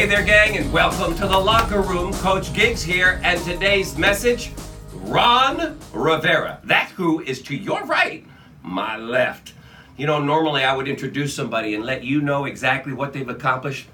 Hey 0.00 0.06
there, 0.06 0.24
gang, 0.24 0.56
and 0.56 0.72
welcome 0.72 1.14
to 1.16 1.26
the 1.26 1.38
locker 1.38 1.82
room. 1.82 2.14
Coach 2.14 2.54
Gigs 2.54 2.82
here, 2.82 3.20
and 3.22 3.38
today's 3.42 3.98
message 3.98 4.50
Ron 4.94 5.78
Rivera. 5.92 6.58
That 6.64 6.88
who 6.92 7.20
is 7.20 7.42
to 7.42 7.54
your 7.54 7.84
right, 7.84 8.24
my 8.62 8.96
left. 8.96 9.52
You 9.98 10.06
know, 10.06 10.18
normally 10.18 10.64
I 10.64 10.74
would 10.74 10.88
introduce 10.88 11.34
somebody 11.34 11.74
and 11.74 11.84
let 11.84 12.02
you 12.02 12.22
know 12.22 12.46
exactly 12.46 12.94
what 12.94 13.12
they've 13.12 13.28
accomplished. 13.28 13.88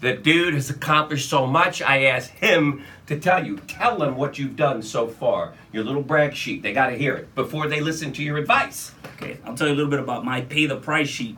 The 0.00 0.14
dude 0.14 0.54
has 0.54 0.68
accomplished 0.68 1.30
so 1.30 1.46
much, 1.46 1.80
I 1.80 2.06
asked 2.06 2.32
him 2.32 2.82
to 3.06 3.20
tell 3.20 3.46
you. 3.46 3.58
Tell 3.58 3.96
them 3.96 4.16
what 4.16 4.40
you've 4.40 4.56
done 4.56 4.82
so 4.82 5.06
far. 5.06 5.54
Your 5.72 5.84
little 5.84 6.02
brag 6.02 6.34
sheet. 6.34 6.64
They 6.64 6.72
got 6.72 6.88
to 6.88 6.98
hear 6.98 7.14
it 7.14 7.36
before 7.36 7.68
they 7.68 7.80
listen 7.80 8.12
to 8.14 8.22
your 8.24 8.38
advice. 8.38 8.90
Okay, 9.14 9.38
I'll 9.44 9.54
tell 9.54 9.68
you 9.68 9.74
a 9.74 9.76
little 9.76 9.92
bit 9.92 10.00
about 10.00 10.24
my 10.24 10.40
pay 10.40 10.66
the 10.66 10.78
price 10.78 11.08
sheet. 11.08 11.36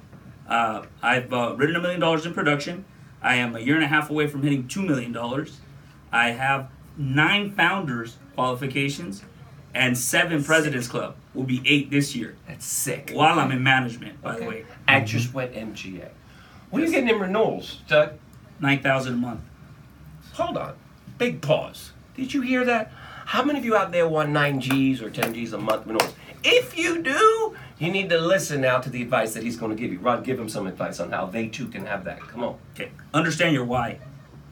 Uh, 0.48 0.86
I've 1.02 1.30
uh, 1.30 1.54
written 1.58 1.76
a 1.76 1.80
million 1.80 2.00
dollars 2.00 2.24
in 2.24 2.32
production. 2.32 2.86
I 3.24 3.36
am 3.36 3.56
a 3.56 3.58
year 3.58 3.74
and 3.74 3.82
a 3.82 3.88
half 3.88 4.10
away 4.10 4.26
from 4.26 4.42
hitting 4.42 4.68
two 4.68 4.82
million 4.82 5.10
dollars. 5.10 5.60
I 6.12 6.30
have 6.30 6.70
nine 6.96 7.50
founders 7.50 8.18
qualifications 8.34 9.24
and 9.74 9.96
seven 9.96 10.44
presidents 10.44 10.86
club. 10.86 11.16
Will 11.32 11.44
be 11.44 11.62
eight 11.64 11.90
this 11.90 12.14
year. 12.14 12.36
That's 12.46 12.66
sick. 12.66 13.10
While 13.12 13.40
I'm 13.40 13.50
in 13.50 13.62
management, 13.62 14.22
by 14.22 14.38
the 14.38 14.44
way, 14.44 14.66
I 14.86 15.00
just 15.00 15.32
went 15.34 15.54
MGA. 15.54 16.10
What 16.70 16.82
are 16.82 16.84
you 16.84 16.92
getting 16.92 17.08
in 17.08 17.18
renewals, 17.18 17.80
Doug? 17.88 18.12
nine 18.60 18.82
thousand 18.82 19.14
a 19.14 19.16
month. 19.16 19.40
Hold 20.34 20.56
on. 20.58 20.74
Big 21.18 21.40
pause. 21.40 21.92
Did 22.14 22.34
you 22.34 22.42
hear 22.42 22.64
that? 22.66 22.92
How 23.26 23.42
many 23.42 23.58
of 23.58 23.64
you 23.64 23.74
out 23.74 23.90
there 23.90 24.06
want 24.06 24.30
9 24.30 24.60
G's 24.60 25.00
or 25.00 25.08
10 25.10 25.32
G's 25.34 25.52
a 25.54 25.58
month 25.58 25.86
renewals? 25.86 26.12
If 26.44 26.76
you 26.76 27.02
do, 27.02 27.56
you 27.78 27.90
need 27.90 28.10
to 28.10 28.18
listen 28.18 28.60
now 28.60 28.78
to 28.78 28.90
the 28.90 29.02
advice 29.02 29.32
that 29.34 29.42
he's 29.42 29.56
going 29.56 29.74
to 29.74 29.80
give 29.80 29.90
you. 29.92 29.98
Ron, 29.98 30.22
give 30.22 30.38
him 30.38 30.48
some 30.48 30.66
advice 30.66 31.00
on 31.00 31.10
how 31.10 31.26
they 31.26 31.48
too 31.48 31.68
can 31.68 31.86
have 31.86 32.04
that. 32.04 32.20
Come 32.20 32.44
on. 32.44 32.58
Okay, 32.74 32.90
understand 33.14 33.54
your 33.54 33.64
why. 33.64 33.98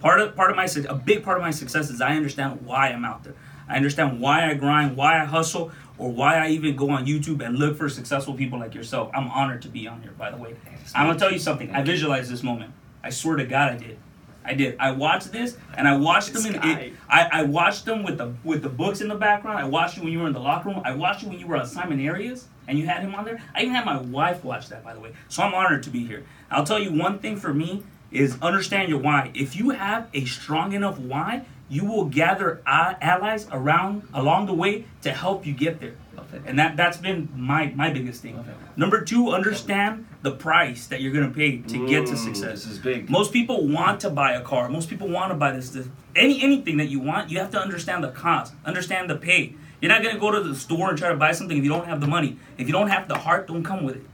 Part 0.01 0.21
of 0.21 0.35
part 0.35 0.51
of 0.51 0.57
my 0.57 0.67
a 0.89 0.95
big 0.95 1.23
part 1.23 1.37
of 1.37 1.43
my 1.43 1.51
success 1.51 1.91
is 1.91 2.01
I 2.01 2.17
understand 2.17 2.63
why 2.67 2.89
I'm 2.89 3.05
out 3.05 3.23
there. 3.23 3.35
I 3.69 3.77
understand 3.77 4.21
why 4.21 4.51
I 4.51 4.55
grind, 4.55 4.97
why 4.97 5.21
I 5.21 5.25
hustle, 5.25 5.71
or 5.99 6.11
why 6.11 6.37
I 6.37 6.49
even 6.49 6.75
go 6.75 6.91
on 6.91 7.07
YouTube 7.07 7.45
and 7.45 7.57
look 7.57 7.77
for 7.77 7.89
successful 7.89 8.35
people 8.35 8.59
like 8.59 8.75
yourself. 8.75 9.11
I'm 9.15 9.29
honored 9.29 9.63
to 9.63 9.69
be 9.69 9.87
on 9.87 10.03
here, 10.03 10.13
by 10.13 10.31
the 10.31 10.37
way. 10.37 10.57
I'm 10.95 11.07
gonna 11.07 11.19
tell 11.19 11.33
you 11.33 11.39
something. 11.39 11.71
I 11.71 11.83
visualized 11.83 12.31
this 12.31 12.43
moment. 12.43 12.73
I 13.05 13.11
swear 13.11 13.37
to 13.37 13.45
God, 13.45 13.73
I 13.73 13.77
did. 13.77 13.99
I 14.45 14.55
did. 14.55 14.77
I 14.79 14.91
watched 14.93 15.33
this, 15.33 15.57
and 15.77 15.87
I 15.87 15.97
watched 15.97 16.33
them 16.33 16.47
in. 16.47 16.55
It, 16.57 16.95
I, 17.09 17.29
I 17.33 17.43
watched 17.45 17.85
them 17.85 18.03
with 18.03 18.19
the 18.19 18.35
with 18.45 18.63
the 18.63 18.69
books 18.69 19.01
in 19.01 19.09
the 19.09 19.15
background. 19.15 19.59
I 19.59 19.65
watched 19.65 19.97
you 19.97 20.03
when 20.03 20.13
you 20.13 20.21
were 20.21 20.27
in 20.27 20.33
the 20.33 20.41
locker 20.41 20.69
room. 20.69 20.83
I 20.85 20.95
watched 20.95 21.23
you 21.23 21.29
when 21.29 21.39
you 21.39 21.47
were 21.47 21.57
on 21.57 21.67
Simon 21.67 22.07
Arias, 22.07 22.49
and 22.67 22.79
you 22.79 22.87
had 22.87 23.01
him 23.03 23.15
on 23.15 23.25
there. 23.25 23.43
I 23.55 23.63
even 23.63 23.75
had 23.75 23.85
my 23.85 24.01
wife 24.01 24.45
watch 24.45 24.69
that, 24.69 24.85
by 24.85 24.95
the 24.95 25.01
way. 25.01 25.13
So 25.29 25.43
I'm 25.43 25.55
honored 25.55 25.83
to 25.85 25.91
be 25.91 26.07
here. 26.07 26.25
I'll 26.51 26.65
tell 26.65 26.79
you 26.79 26.93
one 26.93 27.19
thing 27.19 27.37
for 27.37 27.55
me 27.55 27.85
is 28.11 28.37
understand 28.43 28.89
your 28.89 28.99
why. 28.99 29.31
If 29.35 29.57
you 29.57 29.71
have 29.71 30.09
a 30.13 30.25
strong 30.25 30.73
enough 30.73 30.99
why, 30.99 31.45
you 31.69 31.87
will 31.87 32.05
gather 32.05 32.61
allies 32.67 33.49
around 33.51 34.07
along 34.13 34.47
the 34.47 34.53
way 34.53 34.85
to 35.03 35.13
help 35.13 35.47
you 35.47 35.55
get 35.55 35.81
there. 35.81 35.95
Love. 36.17 36.27
And 36.47 36.59
that 36.59 36.77
that's 36.77 36.97
been 36.99 37.29
my 37.35 37.73
my 37.75 37.91
biggest 37.91 38.23
thing. 38.23 38.37
Love. 38.37 38.47
Number 38.77 39.03
two, 39.03 39.31
understand 39.31 40.07
the 40.23 40.31
price 40.33 40.87
that 40.87 41.01
you're 41.01 41.13
gonna 41.13 41.31
pay 41.31 41.59
to 41.59 41.87
get 41.89 42.07
to 42.07 42.13
Mm, 42.13 42.25
success. 42.25 42.65
this 42.65 42.73
is 42.73 42.79
big. 42.79 43.09
Most 43.11 43.33
people 43.33 43.67
want 43.69 44.01
to 44.01 44.11
buy 44.11 44.33
a 44.33 44.41
car. 44.43 44.69
Most 44.69 44.89
people 44.89 45.09
want 45.09 45.31
to 45.31 45.37
buy 45.37 45.53
this, 45.53 45.71
this 45.71 45.89
any 46.17 46.43
anything 46.43 46.77
that 46.79 46.89
you 46.89 47.01
want. 47.01 47.31
You 47.31 47.39
have 47.39 47.51
to 47.53 47.59
understand 47.61 48.03
the 48.05 48.11
cost, 48.11 48.55
understand 48.65 49.09
the 49.11 49.17
pay. 49.17 49.55
You're 49.81 49.91
not 49.91 50.03
gonna 50.03 50.19
go 50.19 50.31
to 50.31 50.43
the 50.43 50.55
store 50.55 50.91
and 50.91 50.99
try 50.99 51.09
to 51.09 51.17
buy 51.17 51.33
something 51.33 51.57
if 51.59 51.65
you 51.65 51.71
don't 51.71 51.87
have 51.87 52.01
the 52.01 52.07
money. 52.07 52.37
If 52.59 52.67
you 52.67 52.73
don't 52.73 52.89
have 52.89 53.09
the 53.09 53.19
heart, 53.19 53.49
don't 53.49 53.65
come 53.65 53.83
with 53.85 53.97
it. 53.97 54.07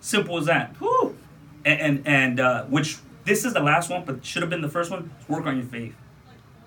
Simple 0.00 0.36
as 0.38 0.46
that. 0.46 0.74
Whew. 0.78 1.16
And 1.64 1.80
and, 1.80 2.02
and 2.06 2.40
uh, 2.40 2.64
which 2.64 2.98
this 3.24 3.44
is 3.44 3.54
the 3.54 3.60
last 3.60 3.88
one, 3.90 4.04
but 4.04 4.24
should 4.24 4.42
have 4.42 4.50
been 4.50 4.60
the 4.60 4.68
first 4.68 4.90
one. 4.90 5.10
Work 5.28 5.46
on 5.46 5.56
your 5.56 5.64
faith. 5.66 5.94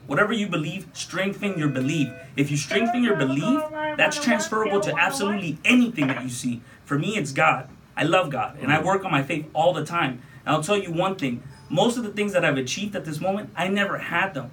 Whatever 0.07 0.33
you 0.33 0.47
believe, 0.47 0.87
strengthen 0.93 1.57
your 1.59 1.67
belief. 1.67 2.09
If 2.35 2.49
you 2.49 2.57
strengthen 2.57 3.03
your 3.03 3.15
belief, 3.17 3.61
that's 3.97 4.19
transferable 4.23 4.79
to 4.81 4.95
absolutely 4.95 5.57
anything 5.65 6.07
that 6.07 6.23
you 6.23 6.29
see. 6.29 6.61
For 6.85 6.97
me, 6.97 7.17
it's 7.17 7.31
God. 7.31 7.69
I 7.95 8.03
love 8.03 8.29
God, 8.29 8.57
and 8.61 8.71
I 8.71 8.81
work 8.81 9.03
on 9.05 9.11
my 9.11 9.23
faith 9.23 9.47
all 9.53 9.73
the 9.73 9.85
time. 9.85 10.21
And 10.45 10.55
I'll 10.55 10.63
tell 10.63 10.77
you 10.77 10.91
one 10.91 11.15
thing: 11.15 11.43
most 11.69 11.97
of 11.97 12.03
the 12.03 12.11
things 12.11 12.31
that 12.33 12.45
I've 12.45 12.57
achieved 12.57 12.95
at 12.95 13.05
this 13.05 13.19
moment, 13.19 13.49
I 13.55 13.67
never 13.67 13.97
had 13.97 14.33
them. 14.33 14.51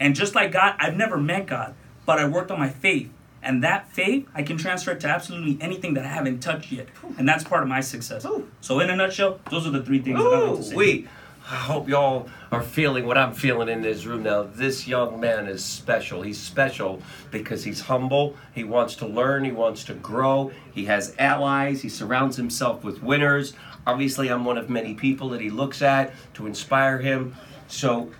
And 0.00 0.14
just 0.14 0.34
like 0.34 0.52
God, 0.52 0.74
I've 0.78 0.96
never 0.96 1.16
met 1.16 1.46
God, 1.46 1.74
but 2.06 2.18
I 2.18 2.26
worked 2.26 2.50
on 2.50 2.58
my 2.58 2.68
faith. 2.70 3.10
And 3.42 3.62
that 3.62 3.92
faith, 3.92 4.26
I 4.34 4.42
can 4.42 4.56
transfer 4.56 4.92
it 4.92 5.00
to 5.00 5.08
absolutely 5.08 5.58
anything 5.60 5.92
that 5.94 6.04
I 6.06 6.08
haven't 6.08 6.40
touched 6.40 6.72
yet. 6.72 6.88
And 7.18 7.28
that's 7.28 7.44
part 7.44 7.62
of 7.62 7.68
my 7.68 7.82
success. 7.82 8.26
So, 8.62 8.80
in 8.80 8.88
a 8.88 8.96
nutshell, 8.96 9.38
those 9.50 9.66
are 9.66 9.70
the 9.70 9.82
three 9.82 10.00
things 10.00 10.18
that 10.18 10.24
I 10.32 10.38
like 10.38 10.52
Ooh, 10.52 10.56
to 10.56 10.62
say. 10.62 10.74
we. 10.74 11.08
I 11.50 11.56
hope 11.56 11.90
y'all 11.90 12.26
are 12.50 12.62
feeling 12.62 13.06
what 13.06 13.18
I'm 13.18 13.34
feeling 13.34 13.68
in 13.68 13.82
this 13.82 14.06
room 14.06 14.22
now. 14.22 14.44
This 14.44 14.88
young 14.88 15.20
man 15.20 15.46
is 15.46 15.62
special. 15.62 16.22
He's 16.22 16.40
special 16.40 17.02
because 17.30 17.62
he's 17.62 17.82
humble. 17.82 18.34
He 18.54 18.64
wants 18.64 18.96
to 18.96 19.06
learn. 19.06 19.44
He 19.44 19.52
wants 19.52 19.84
to 19.84 19.94
grow. 19.94 20.52
He 20.72 20.86
has 20.86 21.14
allies. 21.18 21.82
He 21.82 21.90
surrounds 21.90 22.38
himself 22.38 22.82
with 22.82 23.02
winners. 23.02 23.52
Obviously, 23.86 24.30
I'm 24.30 24.46
one 24.46 24.56
of 24.56 24.70
many 24.70 24.94
people 24.94 25.28
that 25.30 25.42
he 25.42 25.50
looks 25.50 25.82
at 25.82 26.14
to 26.34 26.46
inspire 26.46 26.96
him. 26.96 27.34
So, 27.68 28.10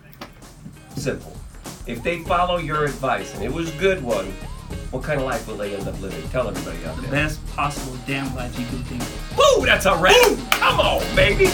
simple. 0.95 1.35
If 1.87 2.03
they 2.03 2.23
follow 2.25 2.59
your 2.59 2.85
advice, 2.85 3.35
and 3.35 3.43
it 3.43 3.53
was 3.53 3.75
a 3.75 3.79
good 3.79 4.03
one, 4.03 4.27
what 4.91 5.03
kind 5.03 5.19
of 5.19 5.27
life 5.27 5.49
will 5.49 5.57
they 5.57 5.75
end 5.75 5.89
up 5.89 5.99
living? 6.03 6.29
Tell 6.29 6.47
everybody 6.47 6.85
out 6.85 7.01
there. 7.01 7.11
Best 7.11 7.45
possible 7.49 7.99
damn 8.07 8.35
life 8.37 8.59
you 8.59 8.67
can 8.67 8.85
think 8.85 9.01
of. 9.01 9.39
Woo, 9.39 9.65
that's 9.65 9.87
a 9.87 9.97
wrap. 9.97 10.15
Come 10.53 10.81
on, 10.81 11.17
baby. 11.17 11.51